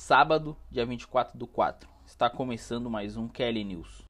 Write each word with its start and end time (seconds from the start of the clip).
Sábado, 0.00 0.56
dia 0.70 0.86
24 0.86 1.36
do 1.36 1.44
4. 1.44 1.90
Está 2.06 2.30
começando 2.30 2.88
mais 2.88 3.16
um 3.16 3.26
Kelly 3.26 3.64
News. 3.64 4.04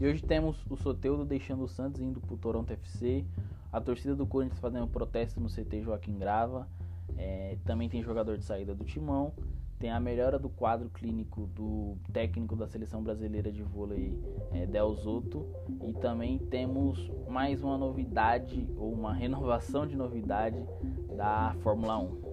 E 0.00 0.06
hoje 0.06 0.22
temos 0.22 0.64
o 0.70 0.76
Soteudo 0.76 1.24
deixando 1.24 1.64
o 1.64 1.68
Santos 1.68 2.00
indo 2.00 2.20
para 2.20 2.34
o 2.34 2.38
Toronto 2.38 2.72
FC, 2.72 3.26
a 3.72 3.80
torcida 3.80 4.14
do 4.14 4.28
Corinthians 4.28 4.60
fazendo 4.60 4.86
protesto 4.86 5.40
no 5.40 5.48
CT 5.48 5.82
Joaquim 5.82 6.16
Grava, 6.16 6.68
é, 7.18 7.58
também 7.64 7.88
tem 7.88 8.00
jogador 8.00 8.38
de 8.38 8.44
saída 8.44 8.72
do 8.72 8.84
Timão, 8.84 9.34
tem 9.80 9.90
a 9.90 9.98
melhora 9.98 10.38
do 10.38 10.50
quadro 10.50 10.88
clínico 10.90 11.46
do 11.48 11.96
técnico 12.12 12.54
da 12.54 12.68
seleção 12.68 13.02
brasileira 13.02 13.50
de 13.50 13.62
vôlei 13.62 14.16
é, 14.52 14.66
Del 14.66 14.94
Zotto 14.94 15.46
e 15.82 15.94
também 15.94 16.38
temos 16.38 17.10
mais 17.26 17.62
uma 17.62 17.76
novidade 17.76 18.68
ou 18.76 18.92
uma 18.92 19.12
renovação 19.16 19.86
de 19.86 19.96
novidade 19.96 20.62
da 21.16 21.54
Fórmula 21.62 21.98
1. 21.98 22.30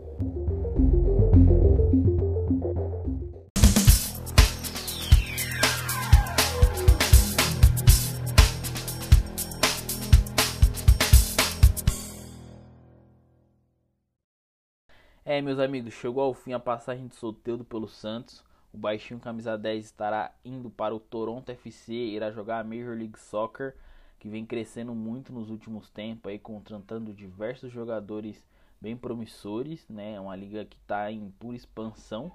É, 15.29 15.41
meus 15.41 15.59
amigos, 15.59 15.93
chegou 15.93 16.23
ao 16.23 16.33
fim 16.33 16.53
a 16.53 16.59
passagem 16.59 17.05
de 17.05 17.15
Soteudo 17.15 17.65
pelo 17.65 17.87
Santos. 17.87 18.41
O 18.73 18.77
baixinho 18.77 19.19
camisa 19.19 19.57
10 19.57 19.83
estará 19.83 20.33
indo 20.45 20.69
para 20.69 20.95
o 20.95 20.99
Toronto 21.01 21.51
FC, 21.51 21.93
irá 21.93 22.31
jogar 22.31 22.59
a 22.59 22.63
Major 22.63 22.95
League 22.97 23.19
Soccer, 23.19 23.75
que 24.19 24.29
vem 24.29 24.45
crescendo 24.45 24.95
muito 24.95 25.33
nos 25.33 25.49
últimos 25.49 25.89
tempos, 25.89 26.31
aí 26.31 26.39
contratando 26.39 27.13
diversos 27.13 27.71
jogadores 27.71 28.41
bem 28.81 28.95
promissores, 28.95 29.87
né? 29.89 30.13
É 30.13 30.19
uma 30.19 30.35
liga 30.35 30.65
que 30.65 30.77
está 30.77 31.11
em 31.11 31.29
pura 31.31 31.55
expansão. 31.55 32.31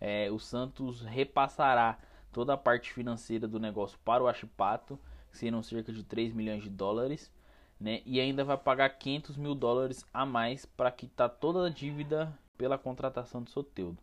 É, 0.00 0.30
o 0.30 0.38
Santos 0.38 1.00
repassará 1.02 1.98
toda 2.32 2.54
a 2.54 2.56
parte 2.56 2.92
financeira 2.92 3.48
do 3.48 3.58
negócio 3.58 3.98
para 4.04 4.22
o 4.22 4.28
Achipato, 4.28 4.98
que 5.30 5.38
serão 5.38 5.62
cerca 5.62 5.92
de 5.92 6.02
3 6.02 6.32
milhões 6.32 6.62
de 6.62 6.70
dólares 6.70 7.30
né? 7.78 8.02
E 8.04 8.20
ainda 8.20 8.44
vai 8.44 8.56
pagar 8.56 8.88
500 8.90 9.36
mil 9.36 9.54
dólares 9.54 10.04
a 10.12 10.24
mais 10.24 10.64
para 10.64 10.90
quitar 10.90 11.28
toda 11.28 11.66
a 11.66 11.70
dívida 11.70 12.36
pela 12.56 12.78
contratação 12.78 13.42
de 13.42 13.50
Soteudo, 13.50 13.98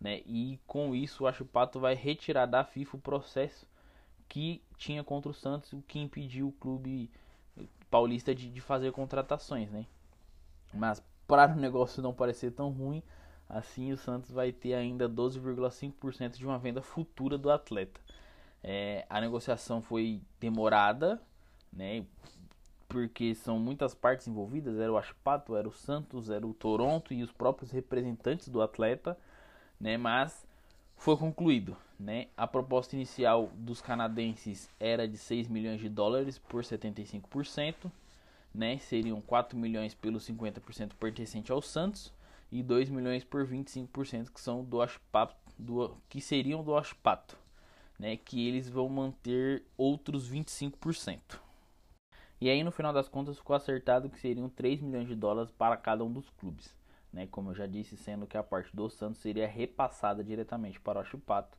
né? 0.00 0.20
E 0.26 0.58
com 0.66 0.94
isso 0.94 1.24
o 1.24 1.26
Achupato 1.26 1.80
vai 1.80 1.94
retirar 1.94 2.46
da 2.46 2.62
FIFA 2.64 2.96
o 2.96 3.00
processo 3.00 3.66
que 4.28 4.62
tinha 4.76 5.02
contra 5.02 5.30
o 5.30 5.34
Santos, 5.34 5.72
o 5.72 5.82
que 5.82 5.98
impediu 5.98 6.48
o 6.48 6.52
clube 6.52 7.10
paulista 7.90 8.34
de, 8.34 8.50
de 8.50 8.60
fazer 8.60 8.92
contratações, 8.92 9.70
né? 9.70 9.86
Mas 10.76 11.02
para 11.26 11.52
o 11.52 11.56
negócio 11.56 12.02
não 12.02 12.12
parecer 12.12 12.52
tão 12.52 12.70
ruim, 12.70 13.02
assim 13.48 13.92
o 13.92 13.96
Santos 13.96 14.30
vai 14.30 14.52
ter 14.52 14.74
ainda 14.74 15.08
12,5% 15.08 16.36
de 16.36 16.46
uma 16.46 16.58
venda 16.58 16.82
futura 16.82 17.36
do 17.36 17.50
atleta. 17.50 18.00
É, 18.62 19.06
a 19.08 19.20
negociação 19.20 19.80
foi 19.80 20.20
demorada, 20.40 21.20
né? 21.72 22.04
porque 22.88 23.34
são 23.34 23.58
muitas 23.58 23.94
partes 23.94 24.26
envolvidas, 24.28 24.78
era 24.78 24.92
o 24.92 24.96
Aspato, 24.96 25.56
era 25.56 25.68
o 25.68 25.72
Santos, 25.72 26.30
era 26.30 26.46
o 26.46 26.54
Toronto 26.54 27.12
e 27.12 27.22
os 27.22 27.32
próprios 27.32 27.70
representantes 27.70 28.48
do 28.48 28.62
atleta, 28.62 29.18
né? 29.80 29.96
Mas 29.96 30.46
foi 30.96 31.16
concluído, 31.16 31.76
né? 31.98 32.28
A 32.36 32.46
proposta 32.46 32.94
inicial 32.94 33.50
dos 33.54 33.80
canadenses 33.80 34.70
era 34.78 35.06
de 35.06 35.18
6 35.18 35.48
milhões 35.48 35.80
de 35.80 35.88
dólares 35.88 36.38
por 36.38 36.62
75%, 36.62 37.90
né? 38.56 38.78
Seriam 38.78 39.20
4 39.20 39.56
milhões 39.56 39.94
pelos 39.94 40.26
50% 40.26 40.94
pertencente 40.94 41.52
ao 41.52 41.60
Santos 41.60 42.12
e 42.50 42.62
2 42.62 42.88
milhões 42.88 43.22
por 43.22 43.46
25% 43.46 44.30
que 44.32 44.40
são 44.40 44.64
do 44.64 44.80
Aspato, 44.80 45.36
do 45.58 45.94
que 46.08 46.20
seriam 46.20 46.64
do 46.64 46.74
Aspato, 46.74 47.36
né? 47.98 48.16
Que 48.16 48.48
eles 48.48 48.68
vão 48.68 48.88
manter 48.88 49.62
outros 49.76 50.30
25%. 50.30 51.38
E 52.40 52.48
aí 52.48 52.64
no 52.64 52.72
final 52.72 52.92
das 52.92 53.08
contas 53.08 53.36
ficou 53.36 53.54
acertado 53.54 54.08
que 54.08 54.18
seriam 54.18 54.48
3 54.48 54.80
milhões 54.80 55.06
de 55.06 55.14
dólares 55.14 55.50
para 55.50 55.76
cada 55.76 56.02
um 56.02 56.12
dos 56.12 56.30
clubes. 56.30 56.74
Né? 57.12 57.26
Como 57.26 57.50
eu 57.50 57.54
já 57.54 57.66
disse, 57.66 57.96
sendo 57.96 58.26
que 58.26 58.36
a 58.36 58.42
parte 58.42 58.74
do 58.74 58.90
Santos 58.90 59.20
seria 59.20 59.46
repassada 59.46 60.22
diretamente 60.22 60.80
para 60.80 61.00
o 61.00 61.04
Chupato. 61.04 61.56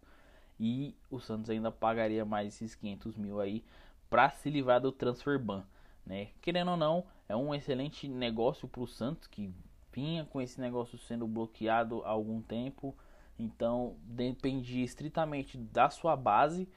E 0.59 0.95
o 1.09 1.19
Santos 1.19 1.49
ainda 1.49 1.71
pagaria 1.71 2.25
mais 2.25 2.47
esses 2.47 2.75
500 2.75 3.17
mil 3.17 3.39
aí 3.39 3.63
para 4.09 4.29
se 4.29 4.49
livrar 4.49 4.79
do 4.79 4.91
transfer 4.91 5.39
ban. 5.39 5.65
Né? 6.07 6.29
Querendo 6.41 6.71
ou 6.71 6.77
não, 6.77 7.03
é 7.27 7.35
um 7.35 7.53
excelente 7.53 8.07
negócio 8.07 8.67
para 8.67 8.81
o 8.81 8.87
Santos 8.87 9.27
que 9.27 9.53
vinha 9.91 10.23
com 10.25 10.41
esse 10.41 10.59
negócio 10.59 10.97
sendo 10.97 11.27
bloqueado 11.27 12.01
há 12.05 12.09
algum 12.09 12.41
tempo. 12.41 12.95
Então 13.37 13.97
dependia 14.03 14.83
estritamente 14.83 15.57
da 15.57 15.89
sua 15.89 16.15
base 16.15 16.67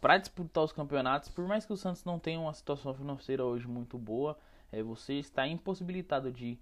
para 0.00 0.16
disputar 0.16 0.64
os 0.64 0.72
campeonatos, 0.72 1.28
por 1.28 1.46
mais 1.46 1.66
que 1.66 1.72
o 1.72 1.76
Santos 1.76 2.04
não 2.04 2.18
tenha 2.18 2.40
uma 2.40 2.54
situação 2.54 2.94
financeira 2.94 3.44
hoje 3.44 3.66
muito 3.66 3.98
boa, 3.98 4.38
é, 4.70 4.82
você 4.82 5.14
está 5.14 5.46
impossibilitado 5.46 6.30
de 6.30 6.58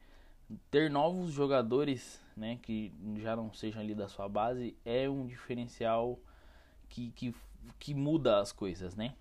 ter 0.70 0.90
novos 0.90 1.32
jogadores, 1.32 2.22
né, 2.36 2.58
que 2.62 2.92
já 3.18 3.36
não 3.36 3.52
sejam 3.52 3.82
ali 3.82 3.94
da 3.94 4.08
sua 4.08 4.28
base, 4.28 4.74
é 4.84 5.08
um 5.08 5.26
diferencial 5.26 6.18
que, 6.88 7.10
que, 7.10 7.34
que 7.78 7.94
muda 7.94 8.40
as 8.40 8.52
coisas, 8.52 8.96
né? 8.96 9.14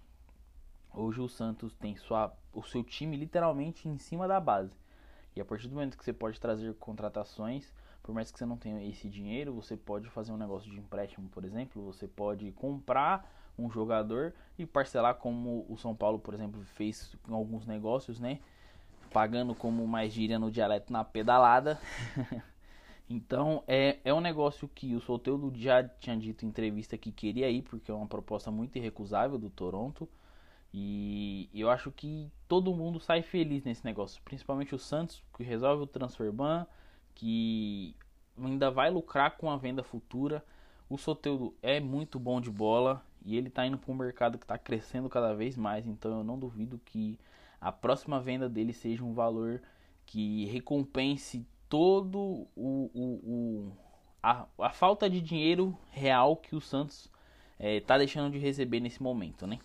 Hoje 0.98 1.20
o 1.20 1.28
Santos 1.28 1.74
tem 1.74 1.98
sua, 1.98 2.34
o 2.54 2.64
seu 2.64 2.82
time 2.82 3.18
literalmente 3.18 3.86
em 3.86 3.98
cima 3.98 4.30
da 4.30 4.40
base. 4.40 4.74
E 5.36 5.42
a 5.42 5.46
partir 5.46 5.68
do 5.68 5.76
momento 5.76 5.98
que 5.98 6.06
você 6.06 6.14
pode 6.14 6.40
trazer 6.40 6.74
contratações, 6.76 7.74
por 8.02 8.16
mais 8.16 8.32
que 8.32 8.40
você 8.40 8.46
não 8.46 8.56
tenha 8.56 8.82
esse 8.88 9.10
dinheiro, 9.10 9.54
você 9.54 9.76
pode 9.76 10.10
fazer 10.10 10.32
um 10.32 10.38
negócio 10.38 10.72
de 10.72 10.80
empréstimo, 10.80 11.28
por 11.28 11.44
exemplo, 11.44 11.84
você 11.84 12.08
pode 12.08 12.50
comprar 12.54 13.30
um 13.60 13.70
jogador 13.70 14.34
e 14.58 14.66
parcelar 14.66 15.16
como 15.16 15.66
o 15.68 15.78
São 15.78 15.94
Paulo, 15.94 16.18
por 16.18 16.34
exemplo, 16.34 16.62
fez 16.76 17.14
em 17.28 17.34
alguns 17.34 17.66
negócios, 17.66 18.18
né? 18.18 18.40
Pagando 19.12 19.54
como 19.54 19.86
mais 19.86 20.14
diria 20.14 20.40
no 20.40 20.50
dialeto 20.50 20.94
na 20.94 21.04
pedalada. 21.04 21.78
então 23.10 23.64
é, 23.68 24.00
é 24.06 24.14
um 24.14 24.22
negócio 24.22 24.70
que 24.74 24.96
o 24.96 25.02
Solteudo 25.02 25.52
já 25.56 25.84
tinha 25.84 26.16
dito 26.16 26.46
em 26.46 26.48
entrevista 26.48 26.98
que 26.98 27.12
queria 27.12 27.50
ir, 27.50 27.64
porque 27.64 27.92
é 27.92 27.94
uma 27.94 28.08
proposta 28.08 28.50
muito 28.50 28.78
irrecusável 28.78 29.38
do 29.38 29.50
Toronto. 29.50 30.08
E 30.78 31.50
eu 31.54 31.70
acho 31.70 31.90
que 31.90 32.30
todo 32.50 32.76
mundo 32.76 33.00
sai 33.00 33.22
feliz 33.22 33.64
nesse 33.64 33.86
negócio, 33.86 34.22
principalmente 34.26 34.76
o 34.76 34.78
Santos, 34.78 35.24
que 35.34 35.42
resolve 35.42 35.84
o 35.84 35.88
transfer 35.88 36.34
ban, 36.34 36.68
que 37.14 37.96
ainda 38.38 38.70
vai 38.70 38.90
lucrar 38.90 39.38
com 39.38 39.50
a 39.50 39.56
venda 39.56 39.82
futura. 39.82 40.44
O 40.90 40.98
Soteudo 40.98 41.56
é 41.64 41.80
muito 41.80 42.20
bom 42.20 42.42
de 42.42 42.52
bola 42.52 43.02
e 43.24 43.38
ele 43.38 43.48
está 43.48 43.66
indo 43.66 43.78
para 43.78 43.90
um 43.90 43.96
mercado 43.96 44.38
que 44.38 44.44
está 44.44 44.58
crescendo 44.58 45.08
cada 45.08 45.34
vez 45.34 45.56
mais, 45.56 45.88
então 45.88 46.18
eu 46.18 46.26
não 46.26 46.38
duvido 46.38 46.78
que 46.84 47.18
a 47.62 47.72
próxima 47.72 48.20
venda 48.20 48.50
dele 48.50 48.74
seja 48.74 49.02
um 49.02 49.14
valor 49.14 49.62
que 50.06 50.44
recompense 50.48 51.48
todo 51.70 52.50
o, 52.54 52.92
o, 52.94 53.22
o 53.24 53.72
a, 54.22 54.46
a, 54.60 54.70
falta 54.72 55.10
de 55.10 55.22
dinheiro 55.22 55.74
real 55.90 56.36
que 56.36 56.54
o 56.54 56.60
Santos 56.60 57.10
está 57.58 57.96
é, 57.96 58.00
deixando 58.00 58.30
de 58.30 58.40
receber 58.40 58.82
nesse 58.82 59.02
momento, 59.02 59.48
né? 59.48 59.58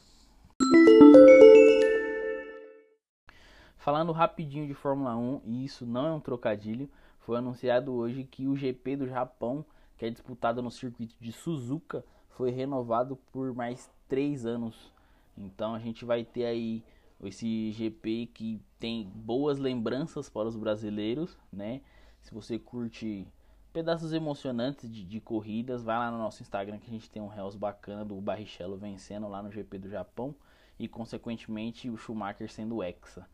Falando 3.77 4.13
rapidinho 4.13 4.67
de 4.67 4.75
Fórmula 4.75 5.17
1, 5.17 5.41
e 5.45 5.65
isso 5.65 5.87
não 5.87 6.07
é 6.07 6.13
um 6.13 6.21
trocadilho, 6.21 6.89
foi 7.19 7.39
anunciado 7.39 7.93
hoje 7.93 8.25
que 8.25 8.47
o 8.47 8.55
GP 8.55 8.97
do 8.97 9.09
Japão, 9.09 9.65
que 9.97 10.05
é 10.05 10.11
disputado 10.11 10.63
no 10.63 10.71
circuito 10.71 11.15
de 11.19 11.33
Suzuka, 11.33 12.05
foi 12.29 12.51
renovado 12.51 13.17
por 13.33 13.55
mais 13.55 13.91
três 14.09 14.45
anos. 14.45 14.93
Então 15.37 15.75
a 15.75 15.79
gente 15.79 16.05
vai 16.05 16.25
ter 16.25 16.45
aí 16.45 16.85
esse 17.25 17.73
GP 17.73 18.31
que 18.33 18.61
tem 18.79 19.11
boas 19.15 19.59
lembranças 19.59 20.29
para 20.29 20.49
os 20.49 20.57
brasileiros, 20.57 21.37
né? 21.53 21.81
Se 22.21 22.35
você 22.35 22.59
curte 22.59 23.27
pedaços 23.73 24.13
emocionantes 24.13 24.91
de, 24.91 25.05
de, 25.05 25.21
corridas, 25.21 25.83
vai 25.83 25.97
lá 25.97 26.11
no 26.11 26.19
nosso 26.19 26.43
Instagram 26.43 26.79
que 26.79 26.89
a 26.89 26.93
gente 26.93 27.11
tem 27.11 27.23
um 27.23 27.33
Hells 27.33 27.57
bacana 27.57 28.05
do 28.05 28.21
Barrichello 28.21 28.77
vencendo 28.77 29.29
lá 29.29 29.43
no 29.43 29.51
GP 29.51 29.79
do 29.79 29.89
Japão 29.89 30.35
e 30.81 30.89
consequentemente 30.89 31.91
o 31.91 31.97
Schumacher 31.99 32.51
sendo 32.51 32.83
Hexa. 32.83 33.29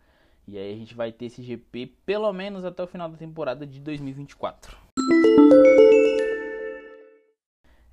E 0.49 0.59
aí 0.59 0.75
a 0.75 0.77
gente 0.77 0.97
vai 0.97 1.13
ter 1.13 1.27
esse 1.27 1.45
GP 1.45 1.95
pelo 2.05 2.33
menos 2.33 2.65
até 2.65 2.83
o 2.83 2.89
final 2.89 3.09
da 3.09 3.17
temporada 3.17 3.65
de 3.65 3.81
2024. 3.81 4.77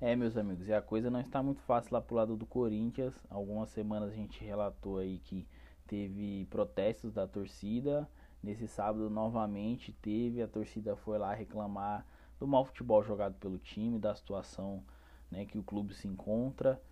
É, 0.00 0.16
meus 0.16 0.36
amigos, 0.36 0.66
e 0.66 0.72
a 0.74 0.82
coisa 0.82 1.08
não 1.08 1.20
está 1.20 1.40
muito 1.40 1.62
fácil 1.62 1.94
lá 1.94 2.00
pro 2.00 2.16
lado 2.16 2.36
do 2.36 2.44
Corinthians. 2.44 3.14
Algumas 3.30 3.70
semanas 3.70 4.10
a 4.10 4.16
gente 4.16 4.44
relatou 4.44 4.98
aí 4.98 5.18
que 5.20 5.46
teve 5.86 6.46
protestos 6.50 7.14
da 7.14 7.24
torcida. 7.24 8.08
Nesse 8.42 8.66
sábado 8.66 9.08
novamente 9.08 9.92
teve, 10.02 10.42
a 10.42 10.48
torcida 10.48 10.96
foi 10.96 11.16
lá 11.16 11.32
reclamar 11.32 12.04
do 12.40 12.46
mau 12.46 12.64
futebol 12.64 13.04
jogado 13.04 13.36
pelo 13.36 13.56
time, 13.56 14.00
da 14.00 14.16
situação 14.16 14.84
né, 15.30 15.46
que 15.46 15.56
o 15.56 15.62
clube 15.62 15.94
se 15.94 16.08
encontra. 16.08 16.82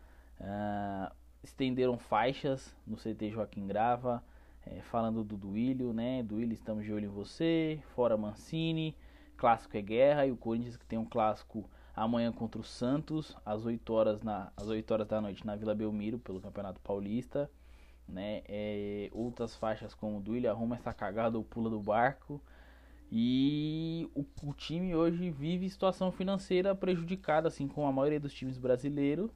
Uh, 0.41 1.22
estenderam 1.43 1.99
faixas 1.99 2.75
no 2.87 2.97
CT 2.97 3.31
Joaquim 3.31 3.67
Grava, 3.67 4.23
É, 4.65 4.81
falando 4.83 5.25
do 5.25 5.37
Duílio, 5.37 5.93
né? 5.93 6.23
Duílio, 6.23 6.55
estamos 6.55 6.85
de 6.85 6.93
olho 6.93 7.07
em 7.07 7.09
você. 7.09 7.81
Fora 7.97 8.17
Mancini. 8.17 8.97
Clássico 9.37 9.77
é 9.77 9.83
guerra. 9.83 10.25
E 10.25 10.31
o 10.31 10.37
Corinthians 10.37 10.77
que 10.77 10.87
tem 10.87 10.97
um 10.97 11.05
clássico 11.05 11.69
amanhã 11.97 12.33
contra 12.33 12.61
o 12.61 12.65
Santos, 12.65 13.37
às 13.45 13.65
8 13.65 13.93
horas, 13.93 14.23
na, 14.23 14.53
às 14.57 14.69
8 14.69 14.89
horas 14.93 15.09
da 15.09 15.21
noite 15.21 15.45
na 15.45 15.57
Vila 15.57 15.75
Belmiro, 15.75 16.17
pelo 16.19 16.41
Campeonato 16.41 16.81
Paulista. 16.81 17.51
Né? 18.07 18.43
É, 18.47 19.11
outras 19.13 19.57
faixas 19.57 19.95
como 19.95 20.19
o 20.19 20.21
Duílio 20.21 20.49
arruma 20.49 20.77
essa 20.77 20.95
cagada 20.95 21.37
ou 21.37 21.43
pula 21.43 21.69
do 21.69 21.81
barco. 21.81 22.41
E 23.11 24.09
o, 24.15 24.25
o, 24.45 24.55
time 24.55 24.95
hoje 24.95 25.29
vive 25.29 25.69
situação 25.69 26.11
financeira 26.13 26.75
prejudicada, 26.75 27.49
assim 27.49 27.67
como 27.69 27.87
a 27.87 27.93
maioria 27.93 28.21
dos 28.21 28.33
times 28.33 28.59
brasileiros. 28.59 29.31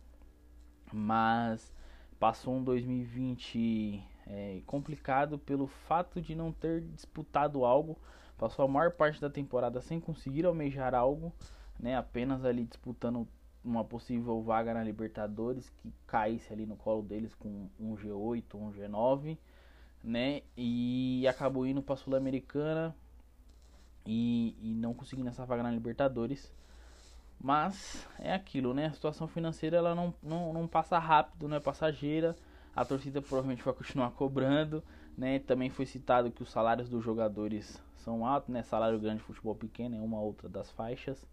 Mas 0.92 1.74
passou 2.18 2.54
um 2.54 2.64
2020 2.64 4.02
é, 4.26 4.60
complicado 4.66 5.38
pelo 5.38 5.66
fato 5.66 6.20
de 6.20 6.34
não 6.34 6.52
ter 6.52 6.82
disputado 6.82 7.64
algo. 7.64 7.96
Passou 8.38 8.64
a 8.64 8.68
maior 8.68 8.92
parte 8.92 9.20
da 9.20 9.30
temporada 9.30 9.80
sem 9.80 10.00
conseguir 10.00 10.44
almejar 10.44 10.94
algo, 10.94 11.32
né? 11.78 11.96
Apenas 11.96 12.44
ali 12.44 12.64
disputando 12.64 13.26
uma 13.64 13.84
possível 13.84 14.40
vaga 14.42 14.74
na 14.74 14.82
Libertadores 14.82 15.68
que 15.78 15.92
caísse 16.06 16.52
ali 16.52 16.66
no 16.66 16.76
colo 16.76 17.02
deles 17.02 17.34
com 17.34 17.68
um 17.80 17.96
G8, 17.96 18.54
um 18.54 18.72
G9, 18.72 19.38
né? 20.04 20.42
E 20.56 21.26
acabou 21.28 21.66
indo 21.66 21.82
para 21.82 21.94
a 21.94 21.98
Sul-Americana 21.98 22.94
e, 24.04 24.56
e 24.60 24.74
não 24.74 24.94
conseguindo 24.94 25.28
essa 25.28 25.44
vaga 25.44 25.62
na 25.62 25.70
Libertadores. 25.70 26.52
Mas 27.40 28.06
é 28.18 28.32
aquilo, 28.32 28.72
né? 28.74 28.86
A 28.86 28.92
situação 28.92 29.28
financeira 29.28 29.76
ela 29.76 29.94
não, 29.94 30.14
não, 30.22 30.52
não 30.52 30.66
passa 30.66 30.98
rápido, 30.98 31.48
não 31.48 31.56
é 31.56 31.60
passageira. 31.60 32.34
A 32.74 32.84
torcida 32.84 33.22
provavelmente 33.22 33.62
vai 33.62 33.74
continuar 33.74 34.10
cobrando, 34.12 34.82
né? 35.16 35.38
Também 35.40 35.70
foi 35.70 35.86
citado 35.86 36.30
que 36.30 36.42
os 36.42 36.50
salários 36.50 36.88
dos 36.88 37.04
jogadores 37.04 37.82
são 37.96 38.26
altos, 38.26 38.50
né? 38.50 38.62
Salário 38.62 38.98
grande, 38.98 39.22
futebol 39.22 39.54
pequeno 39.54 39.96
é 39.96 40.00
uma 40.00 40.20
outra 40.20 40.48
das 40.48 40.70
faixas. 40.70 41.26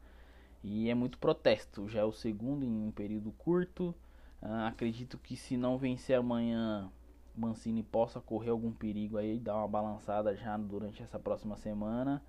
E 0.64 0.90
é 0.90 0.96
muito 0.96 1.18
protesto. 1.18 1.88
Já 1.90 2.02
é 2.02 2.04
o 2.04 2.12
segundo 2.12 2.64
em 2.64 2.88
um 2.88 2.92
período 2.92 3.32
curto. 3.34 3.94
Uh, 4.42 4.68
acredito 4.68 5.18
que 5.18 5.36
se 5.36 5.58
não 5.58 5.78
vencer 5.78 6.18
amanhã, 6.18 6.90
Mancini 7.36 7.84
possa 7.84 8.22
correr 8.22 8.50
algum 8.50 8.72
perigo 8.72 9.18
aí, 9.18 9.40
dar 9.40 9.56
uma 9.58 9.68
balançada 9.68 10.36
já 10.36 10.56
durante 10.58 11.02
essa 11.02 11.20
próxima 11.20 11.58
semana. 11.58 12.22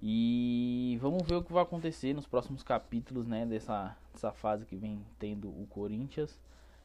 E 0.00 0.27
vamos 0.98 1.22
ver 1.26 1.36
o 1.36 1.42
que 1.42 1.52
vai 1.52 1.62
acontecer 1.62 2.12
nos 2.12 2.26
próximos 2.26 2.62
capítulos 2.62 3.26
né, 3.26 3.46
dessa, 3.46 3.96
dessa 4.12 4.32
fase 4.32 4.66
que 4.66 4.76
vem 4.76 5.04
tendo 5.18 5.48
o 5.48 5.66
Corinthians. 5.68 6.38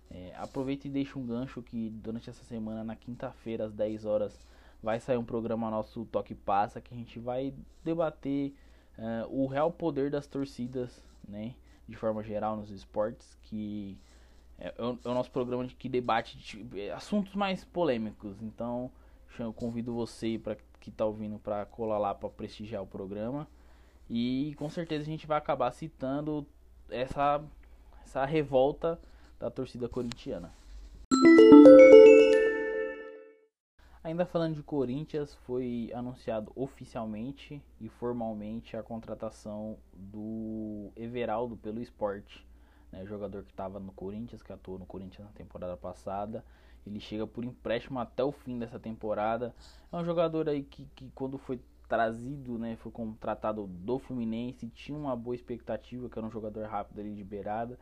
É, 0.09 0.33
aproveita 0.37 0.87
e 0.87 0.91
deixa 0.91 1.17
um 1.17 1.25
gancho 1.25 1.61
que 1.61 1.89
durante 1.89 2.29
essa 2.29 2.43
semana, 2.43 2.83
na 2.83 2.95
quinta-feira, 2.95 3.65
às 3.65 3.73
10 3.73 4.05
horas, 4.05 4.39
vai 4.81 4.99
sair 4.99 5.17
um 5.17 5.23
programa 5.23 5.71
nosso 5.71 6.05
Toque 6.05 6.35
Passa 6.35 6.81
que 6.81 6.93
a 6.93 6.97
gente 6.97 7.19
vai 7.19 7.53
debater 7.83 8.53
uh, 8.97 9.27
o 9.29 9.47
real 9.47 9.71
poder 9.71 10.11
das 10.11 10.27
torcidas, 10.27 11.01
né, 11.27 11.55
de 11.87 11.95
forma 11.95 12.21
geral 12.21 12.55
nos 12.55 12.69
esportes, 12.69 13.37
que 13.43 13.97
é, 14.59 14.73
é, 14.77 14.83
o, 14.83 14.99
é 15.03 15.09
o, 15.09 15.13
nosso 15.13 15.31
programa 15.31 15.65
que 15.67 15.89
debate 15.89 16.37
de, 16.37 16.89
assuntos 16.91 17.33
mais 17.33 17.63
polêmicos. 17.63 18.41
Então, 18.41 18.91
eu 19.39 19.53
convido 19.53 19.93
você 19.93 20.37
para 20.37 20.57
que 20.79 20.89
está 20.89 21.05
ouvindo 21.05 21.39
para 21.39 21.65
colar 21.65 21.97
lá 21.97 22.13
para 22.13 22.29
prestigiar 22.29 22.83
o 22.83 22.87
programa. 22.87 23.47
E 24.09 24.53
com 24.57 24.69
certeza 24.69 25.03
a 25.03 25.05
gente 25.05 25.27
vai 25.27 25.37
acabar 25.37 25.71
citando 25.71 26.45
essa, 26.89 27.43
essa 28.03 28.25
revolta 28.25 28.99
da 29.39 29.49
torcida 29.49 29.87
corintiana. 29.89 30.53
Ainda 34.03 34.25
falando 34.25 34.55
de 34.55 34.63
Corinthians, 34.63 35.33
foi 35.45 35.89
anunciado 35.93 36.51
oficialmente 36.55 37.61
e 37.79 37.87
formalmente 37.87 38.75
a 38.75 38.83
contratação 38.83 39.77
do 39.93 40.91
Everaldo 40.95 41.55
pelo 41.55 41.81
esporte, 41.81 42.45
né, 42.91 43.05
jogador 43.05 43.43
que 43.43 43.51
estava 43.51 43.79
no 43.79 43.93
Corinthians, 43.93 44.43
que 44.43 44.51
atuou 44.51 44.77
no 44.77 44.85
Corinthians 44.85 45.25
na 45.25 45.33
temporada 45.33 45.77
passada 45.77 46.43
ele 46.85 46.99
chega 46.99 47.25
por 47.25 47.43
empréstimo 47.43 47.99
até 47.99 48.23
o 48.23 48.31
fim 48.31 48.59
dessa 48.59 48.79
temporada. 48.79 49.55
É 49.91 49.95
um 49.95 50.03
jogador 50.03 50.49
aí 50.49 50.63
que, 50.63 50.85
que 50.95 51.09
quando 51.11 51.37
foi 51.37 51.59
trazido, 51.93 52.57
né, 52.57 52.75
foi 52.77 52.91
contratado 52.91 53.67
do 53.67 53.99
Fluminense, 53.99 54.67
tinha 54.69 54.97
uma 54.97 55.15
boa 55.15 55.35
expectativa, 55.35 56.09
que 56.09 56.17
era 56.17 56.25
um 56.25 56.31
jogador 56.31 56.65
rápido 56.65 56.99
ali 56.99 57.13
de 57.13 57.23
beirada, 57.23 57.77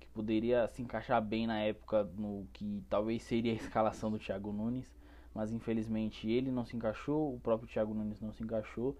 que 0.00 0.06
poderia 0.08 0.66
se 0.68 0.80
encaixar 0.80 1.20
bem 1.20 1.46
na 1.46 1.60
época 1.60 2.04
no 2.16 2.46
que 2.54 2.82
talvez 2.88 3.22
seria 3.22 3.52
a 3.52 3.54
escalação 3.56 4.10
do 4.10 4.18
Thiago 4.18 4.50
Nunes, 4.50 4.90
mas 5.34 5.52
infelizmente 5.52 6.26
ele 6.26 6.50
não 6.50 6.64
se 6.64 6.74
encaixou, 6.74 7.34
o 7.34 7.38
próprio 7.38 7.68
Thiago 7.68 7.92
Nunes 7.92 8.18
não 8.18 8.32
se 8.32 8.42
encaixou, 8.42 8.96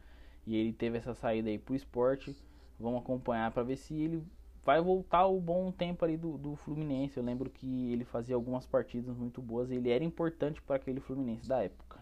e 0.46 0.54
ele 0.54 0.74
teve 0.74 0.98
essa 0.98 1.14
saída 1.14 1.48
aí 1.48 1.58
pro 1.58 1.74
esporte. 1.74 2.36
Vamos 2.78 3.00
acompanhar 3.00 3.50
para 3.52 3.62
ver 3.62 3.76
se 3.76 3.94
ele 3.94 4.22
vai 4.62 4.78
voltar 4.82 5.26
o 5.26 5.40
bom 5.40 5.72
tempo 5.72 6.04
ali 6.04 6.18
do, 6.18 6.36
do 6.36 6.54
Fluminense. 6.56 7.16
Eu 7.16 7.24
lembro 7.24 7.48
que 7.48 7.90
ele 7.90 8.04
fazia 8.04 8.34
algumas 8.34 8.66
partidas 8.66 9.16
muito 9.16 9.40
boas. 9.40 9.70
Ele 9.70 9.88
era 9.88 10.04
importante 10.04 10.60
para 10.60 10.76
aquele 10.76 11.00
Fluminense 11.00 11.48
da 11.48 11.62
época. 11.62 11.98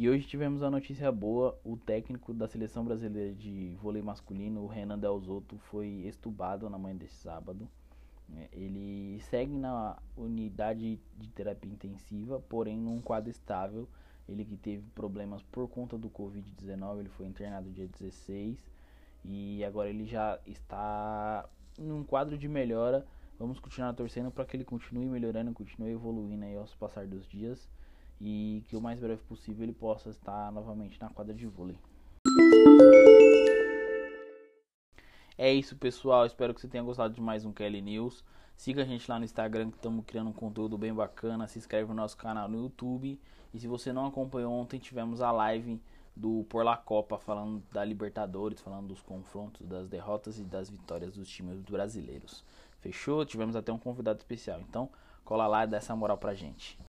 E 0.00 0.08
hoje 0.08 0.26
tivemos 0.26 0.62
a 0.62 0.70
notícia 0.70 1.12
boa: 1.12 1.60
o 1.62 1.76
técnico 1.76 2.32
da 2.32 2.48
seleção 2.48 2.82
brasileira 2.82 3.34
de 3.34 3.76
vôlei 3.82 4.00
masculino, 4.00 4.62
o 4.62 4.66
Renan 4.66 4.98
Delzotto, 4.98 5.58
foi 5.58 5.88
estubado 6.06 6.70
na 6.70 6.78
manhã 6.78 6.96
desse 6.96 7.16
sábado. 7.16 7.68
É, 8.34 8.48
ele 8.50 9.20
segue 9.28 9.58
na 9.58 9.98
unidade 10.16 10.98
de 11.18 11.28
terapia 11.28 11.70
intensiva, 11.70 12.40
porém 12.48 12.78
num 12.78 12.98
quadro 13.02 13.28
estável. 13.28 13.86
Ele 14.26 14.42
que 14.42 14.56
teve 14.56 14.82
problemas 14.94 15.42
por 15.42 15.68
conta 15.68 15.98
do 15.98 16.08
Covid-19, 16.08 17.00
ele 17.00 17.10
foi 17.10 17.26
internado 17.26 17.68
dia 17.68 17.86
16 17.86 18.56
e 19.22 19.62
agora 19.62 19.90
ele 19.90 20.06
já 20.06 20.40
está 20.46 21.46
num 21.76 22.02
quadro 22.04 22.38
de 22.38 22.48
melhora. 22.48 23.06
Vamos 23.38 23.60
continuar 23.60 23.92
torcendo 23.92 24.30
para 24.30 24.46
que 24.46 24.56
ele 24.56 24.64
continue 24.64 25.04
melhorando, 25.04 25.52
continue 25.52 25.92
evoluindo 25.92 26.46
aí 26.46 26.56
aos 26.56 26.74
passar 26.74 27.06
dos 27.06 27.28
dias 27.28 27.68
e 28.20 28.62
que 28.68 28.76
o 28.76 28.80
mais 28.80 29.00
breve 29.00 29.22
possível 29.22 29.62
ele 29.62 29.72
possa 29.72 30.10
estar 30.10 30.52
novamente 30.52 31.00
na 31.00 31.08
quadra 31.08 31.34
de 31.34 31.46
vôlei. 31.46 31.78
É 35.38 35.50
isso, 35.50 35.74
pessoal. 35.74 36.26
Espero 36.26 36.52
que 36.52 36.60
você 36.60 36.68
tenha 36.68 36.84
gostado 36.84 37.14
de 37.14 37.20
mais 37.20 37.46
um 37.46 37.52
Kelly 37.52 37.80
News. 37.80 38.22
Siga 38.54 38.82
a 38.82 38.84
gente 38.84 39.10
lá 39.10 39.18
no 39.18 39.24
Instagram 39.24 39.70
que 39.70 39.78
estamos 39.78 40.04
criando 40.04 40.28
um 40.28 40.34
conteúdo 40.34 40.76
bem 40.76 40.92
bacana. 40.92 41.48
Se 41.48 41.58
inscreve 41.58 41.88
no 41.88 41.94
nosso 41.94 42.14
canal 42.14 42.46
no 42.46 42.58
YouTube. 42.58 43.18
E 43.54 43.58
se 43.58 43.66
você 43.66 43.90
não 43.90 44.04
acompanhou 44.04 44.52
ontem, 44.52 44.78
tivemos 44.78 45.22
a 45.22 45.32
live 45.32 45.80
do 46.14 46.44
Por 46.44 46.62
La 46.62 46.76
Copa, 46.76 47.16
falando 47.16 47.62
da 47.72 47.82
Libertadores, 47.82 48.60
falando 48.60 48.88
dos 48.88 49.00
confrontos, 49.00 49.66
das 49.66 49.88
derrotas 49.88 50.38
e 50.38 50.44
das 50.44 50.68
vitórias 50.68 51.14
dos 51.14 51.26
times 51.26 51.58
brasileiros. 51.62 52.44
Fechou? 52.80 53.24
Tivemos 53.24 53.56
até 53.56 53.72
um 53.72 53.78
convidado 53.78 54.18
especial. 54.18 54.60
Então, 54.60 54.90
cola 55.24 55.46
lá 55.46 55.64
e 55.64 55.68
dá 55.68 55.78
essa 55.78 55.96
moral 55.96 56.18
pra 56.18 56.34
gente. 56.34 56.78